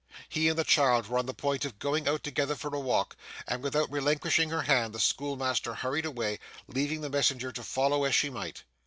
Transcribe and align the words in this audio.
He 0.29 0.49
and 0.49 0.57
the 0.57 0.63
child 0.63 1.05
were 1.07 1.19
on 1.19 1.27
the 1.27 1.31
point 1.35 1.63
of 1.63 1.77
going 1.77 2.07
out 2.07 2.23
together 2.23 2.55
for 2.55 2.73
a 2.75 2.79
walk, 2.79 3.15
and 3.47 3.61
without 3.61 3.91
relinquishing 3.91 4.49
her 4.49 4.63
hand, 4.63 4.93
the 4.93 4.99
schoolmaster 4.99 5.75
hurried 5.75 6.07
away, 6.07 6.39
leaving 6.67 7.01
the 7.01 7.09
messenger 7.11 7.51
to 7.51 7.61
follow 7.61 8.03
as 8.05 8.15
she 8.15 8.31
might. 8.31 8.63